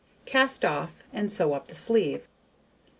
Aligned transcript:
Cast 0.25 0.65
off, 0.65 1.03
and 1.13 1.31
sew 1.31 1.53
up 1.53 1.67
the 1.67 1.75
sleeve. 1.75 2.27